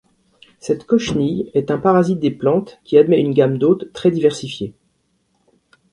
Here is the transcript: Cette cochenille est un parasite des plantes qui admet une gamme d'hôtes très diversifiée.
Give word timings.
Cette 0.57 0.85
cochenille 0.87 1.51
est 1.53 1.69
un 1.69 1.77
parasite 1.77 2.17
des 2.17 2.31
plantes 2.31 2.79
qui 2.83 2.97
admet 2.97 3.19
une 3.21 3.35
gamme 3.35 3.59
d'hôtes 3.59 3.93
très 3.93 4.09
diversifiée. 4.09 4.73